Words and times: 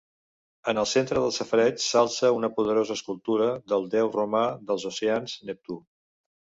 En 0.71 0.79
el 0.83 0.87
centre 0.91 1.21
del 1.23 1.35
safareig 1.35 1.83
s'alça 1.89 2.33
una 2.39 2.51
poderosa 2.57 2.97
escultura 2.99 3.53
del 3.75 3.87
déu 3.95 4.13
romà 4.21 4.45
dels 4.71 4.93
oceans, 4.95 5.39
Neptú. 5.53 5.81